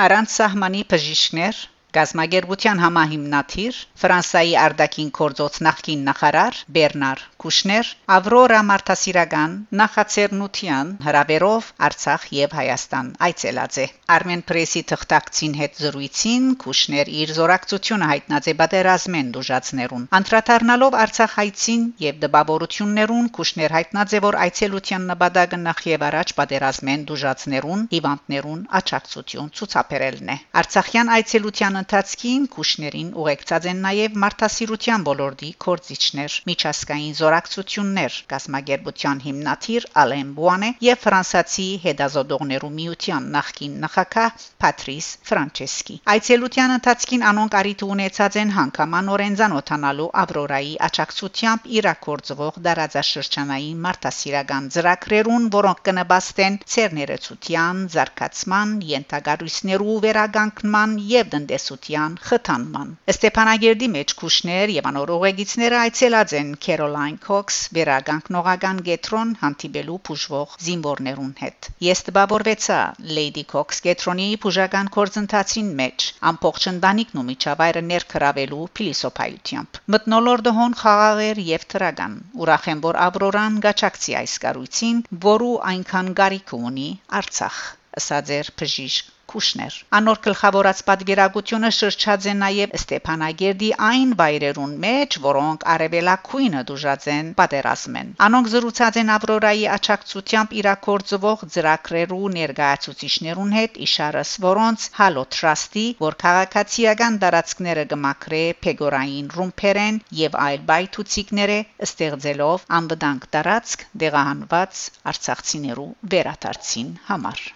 Արանց 0.03 0.39
սահմանի 0.39 0.87
բժիշկներ 0.95 1.67
Գազագերբության 1.97 2.79
համահիմնադիր 2.83 3.79
Ֆրանսայի 4.03 4.53
արտաքին 4.61 5.11
գործոց 5.19 5.59
նախկին 5.67 6.05
նախարար 6.09 6.61
Բերնար 6.77 7.25
Կուշներ, 7.43 7.89
Ավրորա 8.15 8.59
Մարտասիրական, 8.69 9.55
Նախաձեռնության 9.79 10.91
հրավերով 11.07 11.71
Արցախ 11.87 12.27
եւ 12.37 12.53
Հայաստան 12.59 13.09
այցելած 13.27 13.79
է։ 13.83 13.87
Armen 14.17 14.45
Press-ի 14.51 14.83
թղթակցին 14.93 15.57
հետ 15.61 15.81
զրույցին 15.83 16.45
Կուշներ 16.63 17.11
իր 17.23 17.33
զորակցությունը 17.39 18.11
հայտնած 18.13 18.49
է 18.53 18.55
բادرազմեն 18.61 19.33
դժացներուն։ 19.39 20.05
Անդրադառնալով 20.19 20.97
Արցախ 21.03 21.35
հայցին 21.41 21.83
եւ 22.05 22.21
դպավորություններուն 22.27 23.27
Կուշներ 23.39 23.75
հայտնած 23.79 24.15
է, 24.15 24.23
որ 24.27 24.39
այցելության 24.47 25.11
նպատակը 25.11 25.61
նախ 25.67 25.83
եւ 25.91 26.07
առաջ 26.13 26.35
բادرազմեն 26.39 27.05
դժացներուն, 27.11 27.85
հիվանդներուն 27.97 28.63
աճակցություն 28.83 29.53
ցուցաբերելն 29.59 30.33
է։ 30.33 30.39
Արցախյան 30.63 31.13
այցելության 31.19 31.83
ընթացքին 31.83 32.49
Կուշներին 32.55 33.13
ուղեկցած 33.23 33.69
են 33.73 33.85
նաեւ 33.89 34.23
մարտահրավերության 34.23 35.07
ոլորտի 35.11 35.51
կորցիչներ, 35.67 36.39
միջազգային 36.53 37.15
զոր 37.23 37.32
զորակցություններ, 37.33 38.17
գազագերբության 38.31 39.21
հիմնադիր 39.25 39.85
Ալեն 40.03 40.33
Բուանե 40.37 40.69
եւ 40.85 40.99
ֆրանսացի 41.03 41.65
հետազոտողներու 41.85 42.71
միության 42.79 43.29
նախկին 43.37 43.79
նախակահ 43.85 44.43
Պատրիս 44.65 45.09
Ֆրանչեսկի։ 45.29 45.97
Այցելության 46.13 46.75
ընթացքին 46.77 47.25
անոնք 47.31 47.57
արիթ 47.61 47.85
ունեցած 47.87 48.37
են 48.43 48.53
հանգամանորեն 48.57 49.39
ցանոթանալու 49.41 50.09
Ավրորայի 50.23 50.75
աճակցությամբ 50.89 51.71
իրակորձվող 51.79 52.59
դարաձաշրջանային 52.69 53.81
մարդասիրական 53.87 54.69
ծրագրերուն, 54.77 55.49
որոնք 55.57 55.83
կնպաստեն 55.89 56.61
ցերներեցության, 56.75 57.83
զարգացման, 57.97 58.77
յենթագարույցներու 58.93 59.97
վերագանքման 60.05 60.95
եւ 61.15 61.33
տնտեսության 61.37 62.21
խթանման։ 62.29 62.95
Ստեփանագերդի 63.17 63.91
մեջ 63.97 64.17
քուշներ 64.21 64.77
եւ 64.77 64.93
անոր 64.93 65.17
ուղեկիցները 65.17 65.83
այցելած 65.87 66.39
են 66.43 66.55
Քերոլայն 66.67 67.22
Cox 67.27 67.59
վերագանքնողական 67.77 68.81
գետրոն 68.89 69.31
հանդիպելու 69.43 69.99
բուժվող 70.09 70.57
զինվորներուն 70.67 71.31
հետ։ 71.43 71.69
Ես 71.87 72.03
տպավորվեցա 72.09 72.79
Lady 73.19 73.45
Cox 73.53 73.83
գետրոնի 73.87 74.29
բուժական 74.45 74.91
կորձընթացին 74.97 75.71
մեջ 75.83 76.09
ամբողջ 76.33 76.67
ընտանիքն 76.73 77.23
ու 77.23 77.27
միջավայրը 77.31 77.85
ներքրավելու 77.93 78.69
փիլիսոփայությամբ։ 78.81 79.81
Մտնոլորտը 79.97 80.55
հոն 80.59 80.77
խաղաղեր 80.83 81.43
եւ 81.53 81.67
տրական։ 81.77 82.19
Ուրախ 82.43 82.69
եմ, 82.75 82.85
որ 82.91 83.01
Ավրորան 83.07 83.63
գաչակցի 83.69 84.19
այս 84.23 84.37
կառույցին, 84.47 85.03
որու 85.31 85.55
այնքան 85.73 86.13
գարիք 86.23 86.57
ունի 86.63 86.91
Արցախ 87.23 87.65
ըսած 88.03 88.37
էր 88.41 88.55
բժիշկ 88.63 89.19
Քուշներ։ 89.33 89.75
Անոր 89.97 90.19
գլխավորած 90.25 90.81
պատվիրակությունը 90.89 91.69
շրջած 91.77 92.27
է 92.29 92.33
նաև 92.39 92.73
Ստեփանագերդի 92.79 93.71
այն 93.87 94.11
վայրերուն 94.21 94.75
մեջ, 94.85 95.17
որոնք 95.27 95.65
արևելակույնը 95.75 96.63
դուժած 96.71 97.07
են 97.13 97.31
պատերազմեն։ 97.39 98.11
Անոնք 98.27 98.51
զրուցած 98.55 98.99
են 99.03 99.13
Ավրորայի 99.17 99.65
աչակցությամբ 99.77 100.53
իրակորձվող 100.63 101.47
ծրագրերու 101.55 102.29
ներկայացուցիչներուն 102.37 103.57
հետ, 103.59 103.81
իշարս 103.87 104.35
որոնց 104.45 104.87
Halo 104.99 105.25
Trust-ի, 105.37 105.87
որ 106.05 106.19
քաղաքացիական 106.25 107.19
տարածքները 107.25 107.87
գմակրե 107.95 108.43
Պեգորային 108.67 109.33
ռումփերեն 109.39 110.03
եւ 110.21 110.39
այլ 110.49 110.69
բայթուցիկները 110.73 111.59
ստեղծելով 111.89 112.69
անվտանգ 112.83 113.27
տարածք 113.39 113.89
դեղահանված 114.05 114.85
արցախցիներու 115.15 115.91
վերադարձին 116.17 116.95
համար։ 117.09 117.49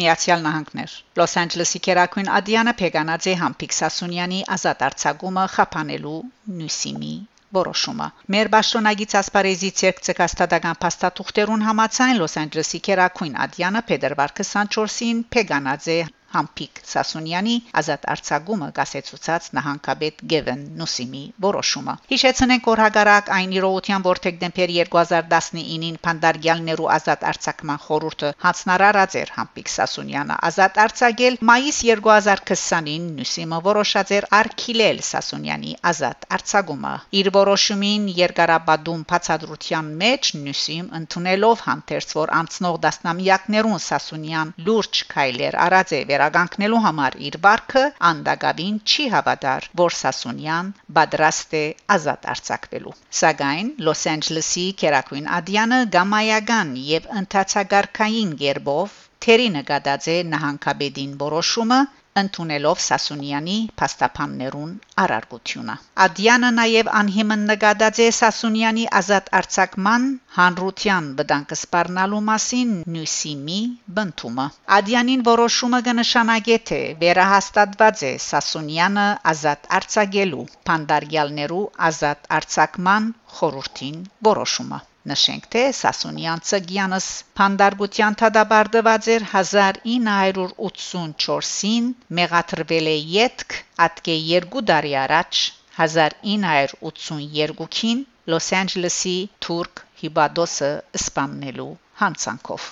Միացյալ 0.00 0.42
Նահանգներ 0.46 0.96
Լոս 1.20 1.34
Անջելեսի 1.42 1.80
Կերակույն 1.86 2.28
Ադիանա 2.38 2.74
Փեգանաձե 2.80 3.34
Համփիկ 3.42 3.76
Սասունյանի 3.76 4.40
ազատ 4.56 4.84
արձակումը 4.88 5.44
խափանելու 5.54 6.18
նյուսիմի 6.58 7.14
որոշումը։ 7.56 8.08
Մեր 8.34 8.50
ճշտոնագից 8.56 9.16
ասպարեզի 9.20 9.70
ցերկցկաստադական 9.80 10.78
փաստաթուղթերուն 10.84 11.64
համաձայն 11.68 12.20
Լոս 12.20 12.36
Անջելեսի 12.42 12.80
Կերակույն 12.88 13.38
Ադիանա 13.46 13.82
Փեդերվար 13.90 14.34
24-ին 14.40 15.22
Փեգանաձե 15.36 15.98
Համփիկ 16.36 16.80
Սասունյանի 16.92 17.56
ազատ 17.80 18.06
արձակումը 18.12 18.68
գասեցուցած 18.76 19.48
նահանգապետ 19.56 20.22
Գևեն 20.32 20.62
Նուսիմի 20.80 21.22
որոշումը։ 21.46 21.94
Հիշեցնենք, 22.12 22.68
որ 22.70 22.82
հագարակ 22.84 23.30
այն 23.36 23.54
իրողության, 23.56 24.04
որ 24.06 24.20
դեկտեմբեր 24.26 24.72
2019-ին 24.76 25.96
Փանդարգյալներու 26.06 26.90
ազատ 26.96 27.24
արձակման 27.30 27.80
խորհուրդը 27.86 28.32
հանձնարարած 28.44 29.16
էր 29.22 29.32
Համփիկ 29.36 29.72
Սասունյանը 29.76 30.36
ազատ 30.50 30.80
արձակել 30.86 31.38
մայիս 31.50 31.78
2020-ին 31.90 33.06
Նուսիմը 33.16 33.60
որոշած 33.66 34.12
էր 34.16 34.28
արգիլել 34.40 35.00
Սասունյանի 35.10 35.72
ազատ 35.90 36.28
արձակումը։ 36.36 36.94
Իր 37.20 37.30
որոշումին 37.36 38.06
երկարաբադում 38.20 39.04
բացադրության 39.12 39.90
մեջ 40.02 40.32
Նուսիմ 40.46 40.90
ընդունելով 41.00 41.64
հանդերձ 41.66 42.16
որ 42.20 42.34
անցնող 42.40 42.78
դասնամյակներուն 42.86 43.82
Սասունյան 43.86 44.54
լուրջ 44.66 45.02
քայլեր 45.12 45.58
արած 45.66 45.94
է 45.96 46.02
վեր 46.10 46.25
վերագանքնելու 46.26 46.78
համար 46.84 47.14
իր 47.26 47.36
վարկը 47.42 47.82
անդագավին 48.06 48.78
չի 48.92 49.04
հավատար, 49.12 49.66
որ 49.80 49.94
Սասունյան 49.98 50.70
պատրաստ 50.98 51.52
է 51.58 51.60
ազատ 51.96 52.26
արձակվելու։ 52.32 52.94
Սակայն 53.18 53.68
Լոս 53.88 54.02
Անջելեսի 54.12 54.64
Կերակույն 54.82 55.28
Ադիանը 55.38 55.78
գամայական 55.96 56.72
եւ 56.86 57.06
ընդհանցագարքային 57.20 58.32
ģերբով 58.42 58.98
թերի 59.26 59.48
նկատած 59.58 60.10
է 60.16 60.18
նահանգապետին 60.32 61.14
որոշումը 61.22 61.80
ընդունելով 62.20 62.80
Սասունյանի 62.84 63.56
փաստաբաններուն 63.80 64.72
արարգությունը։ 65.02 65.74
Ադյանը 66.04 66.50
նաև 66.58 66.90
անհիմն 67.00 67.44
նկատած 67.50 68.00
է 68.04 68.08
Սասունյանի 68.18 68.86
ազատ 69.00 69.30
արձակման 69.40 70.08
հանրության 70.38 71.10
վտանգը 71.20 71.58
սպառնալու 71.60 72.22
մասին 72.30 72.72
նյուսիմի 72.96 73.60
բնդումը։ 74.00 74.48
Ադյանին 74.78 75.26
որոշումը 75.30 75.82
կնշանակե 75.90 76.58
թե 76.72 76.80
վերահաստատված 77.04 78.04
է 78.10 78.12
Սասունյանը 78.30 79.06
ազատ 79.34 79.70
արձակելու 79.80 80.44
փանդարգյալներու 80.70 81.64
ազատ 81.92 82.28
արձակման 82.40 83.14
խորհրդին 83.38 84.04
որոշումը։ 84.32 84.84
Նշենք 85.06 85.44
թե 85.54 85.60
Սասունյան 85.78 86.40
Ծգյանս 86.48 87.04
Փանդարգության 87.40 88.16
թադաբարդված 88.22 89.08
էր 89.14 89.26
1984-ին 89.34 91.86
մեղադրվել 92.20 92.90
է 92.94 92.96
յետք 93.12 93.56
ատկե 93.86 94.16
2 94.30 94.64
տարի 94.72 94.96
առաջ 95.04 95.44
1982-ին 95.78 98.02
Լոս 98.34 98.50
Անջելեսի 98.62 99.14
Թուրք 99.46 99.84
Հիբադոսը 100.02 100.72
սպաննելու 101.02 101.70
հանցանքով 102.02 102.66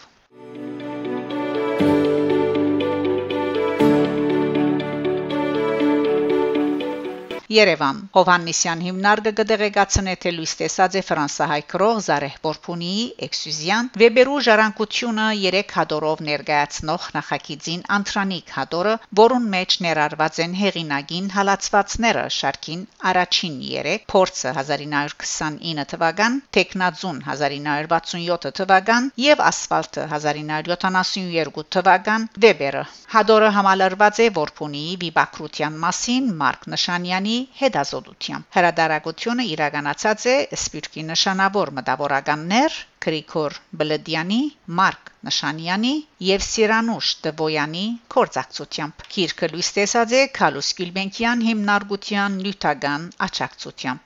Երևան 7.52 7.96
Հովաննիսյան 8.14 8.82
հիմնարկը 8.84 9.30
կդեղեկացնե 9.38 10.12
թե 10.24 10.30
լույս 10.34 10.52
տեսած 10.60 10.94
է 10.96 11.02
ֆրանսահայ 11.08 11.58
քրող 11.72 11.98
Զարեհ 12.06 12.36
Բորփունիի 12.46 13.02
էքսյուզիան 13.26 13.90
Վեբերու 14.02 14.38
ժառանգությունը 14.46 15.26
3 15.40 15.74
հադորով 15.76 16.22
ներկայացնող 16.28 17.08
նախագիծին 17.16 17.82
Անտրանիկ 17.96 18.54
հադորը, 18.56 18.94
որուն 19.20 19.48
մեջ 19.54 19.76
ներառված 19.84 20.40
են 20.44 20.56
հեղինագին 20.60 21.28
հալածվածները 21.36 22.24
շարքին 22.38 22.86
առաջին 23.12 23.60
3 23.68 23.94
փորձը 24.14 24.54
1929 24.62 25.86
թվական, 25.92 26.40
տեխնաձուն 26.56 27.20
1967 27.28 28.56
թվական 28.60 29.12
եւ 29.26 29.44
ասֆալտը 29.50 30.08
1972 30.16 31.68
թվական 31.76 32.28
Վեբերը 32.46 32.84
հադորը 33.14 33.48
համալրված 33.54 34.18
է 34.24 34.24
Բորփունիի 34.36 34.94
վիբակրության 35.04 35.74
մասին 35.84 36.30
Մարկ 36.40 36.64
Նշանյանի 36.72 37.33
հետազոտությամբ։ 37.58 38.56
Հրադարագությունը 38.56 39.44
իրականացած 39.54 40.24
է 40.32 40.34
Սպիրկի 40.56 41.02
նշանավոր 41.10 41.70
մտավորականներ 41.78 42.76
Գրիգոր 43.04 43.52
Բլեդյանի, 43.80 44.42
Մարկ 44.80 45.10
Նշանյանի 45.28 45.94
եւ 46.28 46.44
Սիրանուշ 46.48 47.06
Տվոյանի 47.26 47.84
կորցակցությամբ։ 48.14 48.94
Քիրքը 49.14 49.46
լույս 49.54 49.68
տեսած 49.78 50.10
է 50.20 50.22
Քալուս 50.38 50.68
Գյուլբենկյան 50.80 51.40
հիմնարկության 51.48 52.36
նյութական 52.44 53.02
աճակցությամբ։ 53.28 54.04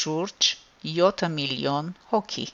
շուրջ 0.00 0.54
7 0.96 1.34
միլիոն 1.36 1.96
հոգի։ 2.14 2.48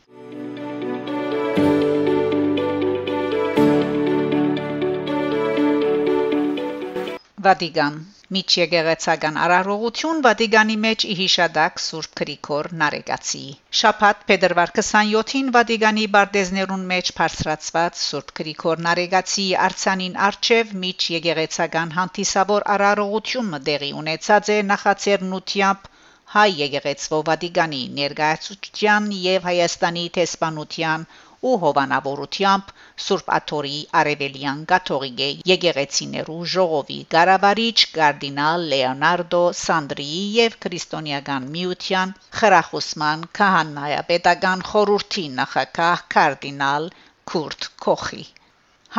Վատիկան 7.44 7.94
Միջեգեղեցական 8.36 9.36
արարողություն 9.42 10.18
Վատիկանի 10.24 10.74
մեջ 10.80 11.04
իհիշադակ 11.12 11.78
Սուրբ 11.84 12.18
Գրիգոր 12.20 12.66
Նարեգացի 12.82 13.40
Շաբաթ 13.80 14.26
փետրվար 14.30 14.72
27-ին 14.80 15.48
Վատիկանի 15.54 16.04
բարձեզներուն 16.16 16.84
մեջ 16.90 17.12
բարձրացված 17.20 18.02
Սուրբ 18.02 18.34
Գրիգոր 18.40 18.84
Նարեգացի 18.88 19.46
արցանին 19.68 20.20
արչև 20.26 20.74
միջեգեղեցական 20.84 21.96
հանդիսավոր 21.96 22.68
արարողությունը 22.76 23.62
դեղի 23.70 23.90
ունեցած 24.02 24.52
է 24.56 24.60
նախաձեռնությամբ 24.74 25.90
հայ 26.36 26.48
եկեղեցվո 26.60 27.22
Վատիկանի 27.30 27.82
ներկայացության 28.02 29.10
եւ 29.22 29.50
Հայաստանի 29.52 30.04
տեսփանության 30.20 31.08
ու 31.48 31.52
հովանավորությամբ 31.60 32.72
Սուրբ 33.02 33.30
Աթորի 33.36 33.76
Արևելյան 34.00 34.58
Կաթողիկե 34.72 35.28
եկեղեցիներու 35.50 36.38
ժողովի 36.54 36.98
Գարավարիչ 37.14 37.76
կարդինալ 37.94 38.66
Լեոնարդո 38.72 39.40
Սանդրիի 39.60 40.20
եւ 40.34 40.58
քրիստոնեական 40.66 41.48
միության 41.54 42.12
խրախուսման 42.40 43.24
քահանայապետական 43.40 44.66
խորհրդի 44.72 45.26
նախակահ 45.40 46.04
կարդինալ 46.16 46.92
Քուրտ 47.32 47.70
Քոխի 47.86 48.24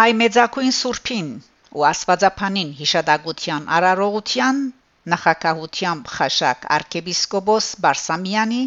հայ 0.02 0.10
մեծակույն 0.24 0.78
Սուրբին 0.82 1.32
ու 1.78 1.88
Աստվածապանին 1.94 2.70
հիշադակության 2.82 3.66
արարողության 3.78 4.62
նախակահությամբ 5.14 6.12
Խաշակ 6.16 6.66
arczepiskopos 6.78 7.68
Բարսամյանի 7.86 8.62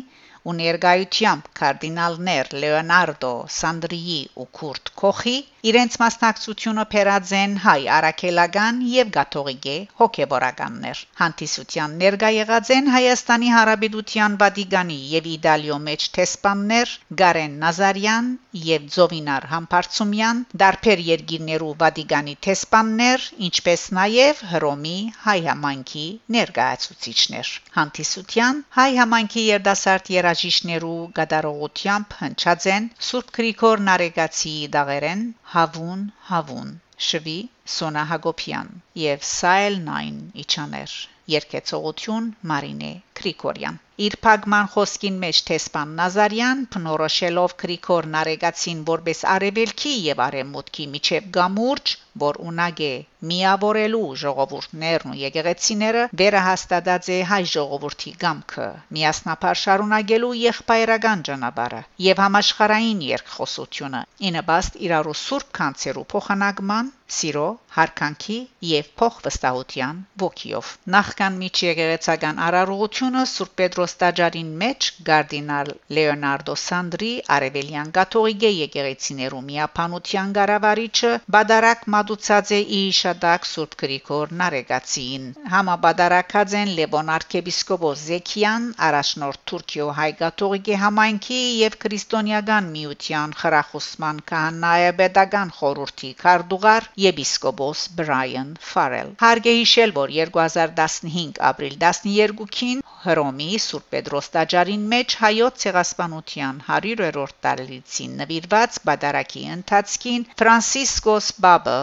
ու 0.44 0.54
ներկայությամբ 0.60 1.50
կարդինալներ 1.60 2.52
Լեոնարդո 2.64 3.34
Սանդրիի 3.58 4.20
ու 4.44 4.48
Քուրտ 4.60 4.92
Քոխի 5.02 5.36
իրենց 5.70 5.94
մասնակցությունը 6.00 6.82
փերածեն 6.92 7.52
հայ 7.64 7.82
արաքելական 7.98 8.80
եւ 8.94 9.10
գաթողիկե 9.16 9.76
հոգեբորականներ 10.00 10.98
հանդիսության 11.20 11.94
ներկա 12.02 12.30
եղած 12.36 12.72
են 12.74 12.90
Հայաստանի 12.94 13.52
Հարաբերության 13.54 14.34
Վատիկանի 14.42 14.98
եւ 15.12 15.28
Իտալիո 15.34 15.78
մեջ 15.86 16.04
տեսփաններ 16.16 16.92
Գարեն 17.20 17.54
Նազարյան 17.62 18.28
եւ 18.64 18.90
Զովինար 18.96 19.46
Համբարձումյան 19.54 20.42
դարբեր 20.64 21.04
երկիրներու 21.06 21.70
Վատիկանի 21.84 22.36
տեսփաններ 22.48 23.24
ինչպես 23.48 23.86
նաեւ 24.00 24.44
Հռոմի 24.52 24.94
հայ 25.24 25.38
համանքի 25.48 26.04
ներկայացուցիչներ 26.36 27.54
հանդիսության 27.78 28.62
հայ 28.80 28.90
համանքի 29.00 29.46
երդասարտ 29.48 30.12
երաժիշներու 30.18 31.00
գդարողությամբ 31.22 32.20
հնչած 32.20 32.70
են 32.76 32.92
Սուրբ 33.08 33.34
Գրիգոր 33.40 33.84
Նարեգացի 33.88 34.56
դաղերեն 34.78 35.26
Հավուն 35.54 36.04
Հավուն 36.28 36.70
Շվի 37.08 37.38
Սոնա 37.76 38.04
Հակոբյան 38.12 38.70
եւ 39.00 39.26
Սայլ 39.32 39.76
9 39.88 40.22
իջաներ 40.44 40.94
երկեցողություն 41.36 42.30
Մարինե 42.52 42.92
Գրիգորյան 43.20 43.82
Իր 44.04 44.14
փագման 44.26 44.68
խոսքին 44.70 45.18
մեջ 45.24 45.40
տեսփան 45.48 45.90
Նազարյան 45.98 46.62
փնորոշելով 46.74 47.52
Գրիգոր 47.62 48.08
Նարեգացին 48.14 48.80
որպես 48.88 49.20
արևելքի 49.32 49.92
եւ 50.06 50.22
արևմուտքի 50.24 50.86
միջև 50.94 51.28
գամուրջ, 51.36 51.92
որ 52.22 52.40
ունակ 52.52 52.82
է 52.86 52.90
միավորելու 53.30 54.02
ժողովուրդներն 54.24 55.14
ու 55.14 55.20
եկեղեցիները, 55.20 56.02
վերահաստատած 56.22 57.12
է 57.18 57.20
հայ 57.30 57.40
ժողովրդի 57.54 58.16
գամքը, 58.24 58.68
միասնապար 58.98 59.62
շարունակելու 59.62 60.34
եղբայրական 60.40 61.24
ճանապարհը 61.30 61.82
եւ 62.08 62.24
համաշխարային 62.24 63.06
երկխոսությունը։ 63.14 64.02
Ինը 64.32 64.44
բաստ 64.50 64.82
իրարու 64.88 65.18
սուրբ 65.22 65.56
կանցերու 65.60 66.08
փոխանակման 66.16 66.92
սիրո, 67.12 67.48
հարկանքի 67.74 68.36
եւ 68.66 68.86
փոխվստահության 69.00 69.96
ոգիով։ 70.22 70.68
Նախքան 70.94 71.34
միջեկեղեցական 71.40 72.38
արարողությունը 72.46 73.24
Սուրբ 73.30 73.52
Պետրոս 73.60 73.94
տաճարին 74.02 74.52
մեջ 74.62 74.88
կարդինալ 75.08 75.70
Լեոնարդո 75.98 76.54
Սանդրի 76.62 77.10
արևելյան 77.36 77.90
կաթողիկե 77.98 78.50
եկեղեցիներու 78.54 79.42
միապանության 79.50 80.32
ղարավարիչը 80.38 81.12
բադարակ 81.36 81.84
մատուցած 81.96 82.54
է 82.58 82.60
Իշադակ 82.78 83.48
Սուրբ 83.52 83.76
Գրիգոր 83.84 84.34
Նարեգացին։ 84.40 85.28
Համաբադարակած 85.56 86.56
են 86.62 86.74
Լևոն 86.80 87.12
arczepiskopos 87.18 88.06
Զեքիան, 88.08 88.70
առաջնորդ 88.88 89.44
Թուրքիո 89.52 89.90
հայ 90.00 90.10
կաթողիկե 90.24 90.80
համայնքի 90.86 91.42
եւ 91.60 91.78
քրիստոնեական 91.84 92.72
միության 92.78 93.38
խրախուսման 93.44 94.24
քահանայապետական 94.32 95.54
խորհրդի 95.60 96.14
քարտուղար 96.24 96.90
եպիսկոպոս 97.02 97.80
Բրայան 97.98 98.50
Ֆարել։ 98.70 99.08
Հարգե 99.24 99.54
հիշել, 99.58 99.94
որ 99.98 100.14
2015 100.18 101.40
ապրիլ 101.50 101.76
12-ին 101.84 102.84
Հռոմի 103.04 103.48
Սուրբ 103.64 103.88
Պետրոս 103.94 104.30
տաճարին 104.36 104.86
մեջ 104.94 105.16
հայոց 105.24 105.58
ցեղասպանության 105.64 106.62
100-րդ 106.68 107.34
տարելիցին 107.46 108.14
նվիրված 108.22 108.78
բադարակի 108.90 109.44
ընթացքին 109.56 110.26
Ֆրանցիսկոս 110.42 111.30
Բաբը 111.46 111.78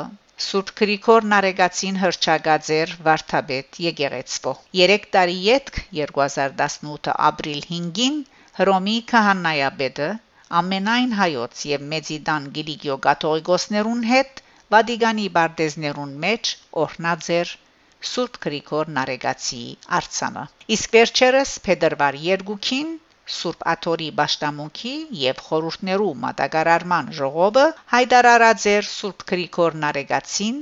Սուրբ 0.47 0.74
Գրիգոր 0.82 1.26
Նարեգացին 1.32 2.02
հրճագաձեր 2.04 2.93
Վարդապետ 3.08 3.80
եկեղեցվո 3.88 4.54
3 4.80 5.08
տարի 5.15 5.38
յետք 5.47 5.82
2018 6.00 7.13
ապրիլ 7.30 7.62
5-ին 7.74 8.17
Հռոմի 8.62 8.95
քահանայապետը 9.12 10.08
ամենայն 10.62 11.13
հայոց 11.17 11.62
եւ 11.74 11.84
մեծիդան 11.91 12.47
Գիլիգիո 12.56 12.97
կաթողիկոսներուն 13.06 14.02
հետ 14.13 14.40
Վատիկանի 14.75 15.27
բարձեզներուն 15.38 16.12
մեջ 16.25 16.51
օրնաձեր 16.86 17.53
Սուրբ 18.10 18.38
Գրիգոր 18.43 18.91
Նարեգացի 18.97 19.63
արցանը։ 19.97 20.43
Իսկ 20.75 20.95
վերջերս 20.97 21.55
Փետրվար 21.65 22.17
2-ին 22.25 22.93
Սուրբ 23.38 23.65
Աթորի 23.73 24.07
Բաշտամունքի 24.19 24.93
եւ 25.23 25.41
խորհուրդներու 25.47 26.13
մատակարարման 26.23 27.12
ժողովը 27.19 27.65
հայտարարած 27.95 28.65
էր 28.71 28.89
Սուրբ 28.93 29.25
Գրիգոր 29.31 29.77
Նարեգացին 29.84 30.57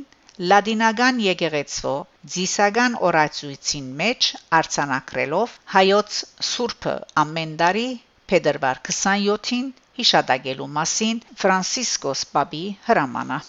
լադինական 0.53 1.21
եկեղեցվո 1.27 1.95
ձիսական 2.33 2.93
օրացույցին 3.11 3.87
մեջ 4.01 4.27
արցանակրելով 4.59 5.55
հայոց 5.77 6.19
Սուրբը 6.49 6.95
ամեն 7.23 7.55
տարի 7.63 7.87
Փետրվար 8.33 8.83
27-ին 8.91 9.67
հիշադակելու 9.99 10.67
մասին 10.79 11.23
Ֆրանցիսկոս 11.43 12.27
Պապի 12.35 12.65
հրամանը 12.89 13.39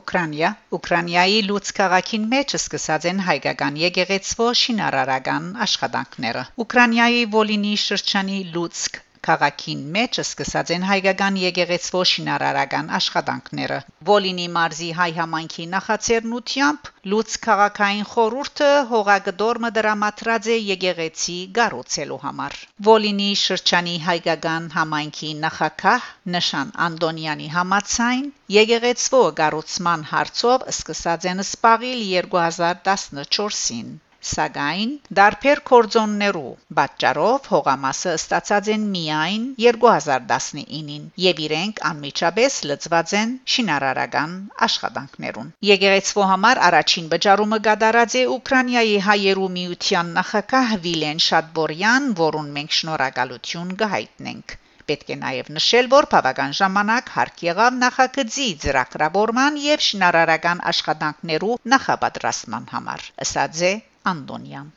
Ուկրաինա 0.00 0.50
Ուկրաինայի 0.76 1.40
լույս 1.48 1.72
քաղաքին 1.80 2.28
մեջ 2.34 2.54
սկսած 2.58 3.06
են 3.10 3.22
հայկական 3.26 3.78
եկեղեցվո 3.82 4.48
շինարարական 4.62 5.50
աշխատանքները 5.66 6.44
Ուկրաինայի 6.64 7.22
Վոլինի 7.36 7.76
շրջանի 7.84 8.40
լույսկ 8.56 9.00
Քաղաքին 9.26 9.80
մեջ 9.94 10.18
սկսած 10.22 10.70
են 10.74 10.84
հայկական 10.88 11.34
եկեղեցվո 11.40 12.00
շինարարական 12.10 12.86
աշխատանքները։ 12.98 13.78
Վոլինի 14.10 14.46
մարզի 14.54 14.88
հայ 15.00 15.08
համայնքի 15.18 15.66
նախաձեռնությամբ 15.74 16.88
Լուց 17.14 17.36
քաղաքային 17.46 18.08
խորհուրդը 18.12 18.70
հողագդորմը 18.92 19.72
դրամատրած 19.80 20.50
է 20.56 20.58
եկեղեցի 20.70 21.36
գառուցելու 21.60 22.20
համար։ 22.24 22.58
Վոլինի 22.88 23.30
շրջանի 23.44 23.96
հայկական 24.08 24.72
համայնքի 24.78 25.32
նախակահ 25.44 26.10
Նշան 26.36 26.74
Անդոնյանի 26.88 27.48
համացայն 27.60 28.28
եկեղեցվո 28.60 29.24
գառուցման 29.42 30.06
հարցով 30.16 30.68
սկսած 30.76 31.32
են 31.34 31.48
սպաղիլ 31.48 32.06
2014-ին 32.12 33.98
սակայն 34.28 34.90
դարբեր 35.18 35.60
կորձոններու 35.70 36.50
պատճառով 36.78 37.46
հողամասը 37.52 38.12
ստացած 38.18 38.68
են 38.74 38.84
միայն 38.94 39.46
2019-ին 39.64 41.06
եւ 41.24 41.40
իրենք 41.46 41.80
անմիջապես 41.90 42.58
լծված 42.70 43.14
են 43.22 43.34
շինարարական 43.54 44.36
աշխատանքներուն 44.68 45.50
Եկեղեցվո 45.70 46.28
համար 46.32 46.62
առաջին 46.68 47.10
վճարումը 47.16 47.60
կատարած 47.70 48.18
է 48.20 48.24
Ուկրաինայի 48.36 48.96
հայերու 49.08 49.50
միության 49.58 50.14
նախակահ 50.20 50.74
Վիլեն 50.86 51.26
Շատբորյան, 51.30 52.10
որուն 52.24 52.50
մենք 52.60 52.80
շնորհակալություն 52.80 53.76
կհայտնենք 53.84 54.56
պետք 54.90 55.10
է 55.14 55.16
նաև 55.22 55.50
նշել, 55.56 55.88
որ 55.92 56.06
բավական 56.12 56.54
ժամանակ 56.60 57.10
հարկ 57.16 57.44
եղավ 57.46 57.76
նախագծի 57.82 58.46
ծրագրավորման 58.64 59.60
եւ 59.64 59.84
շինարարական 59.88 60.64
աշխատանքներու 60.72 61.58
նախապատրաստման 61.74 62.66
համար։ 62.74 63.06
Ըսած 63.26 63.62
է 63.70 63.72
Անդոնյան 64.08 64.68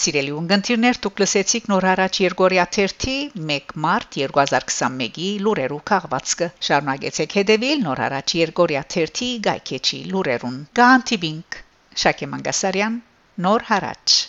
Սիրելի 0.00 0.30
ունգընտիրներ, 0.32 0.98
դուք 1.04 1.18
լսեցիք 1.20 1.66
նոր 1.70 1.86
հարաճ 1.90 2.20
Երգորիա 2.24 2.64
1 2.84 3.04
1 3.56 3.74
մարտ 3.84 4.16
2021-ի 4.22 5.28
լուրերու 5.44 5.80
քաղվածքը։ 5.92 6.50
Շարունակեցեք 6.70 7.38
հետևել 7.40 7.84
նոր 7.84 8.02
հարաճ 8.06 8.36
Երգորիա 8.40 8.84
1 9.04 9.22
գայքեչի 9.50 10.02
լուրերուն։ 10.16 10.58
Գանտիբինգ 10.80 11.62
Շակե 12.04 12.32
Մանգասարյան 12.32 13.00
նոր 13.48 13.66
հարաճ 13.74 14.20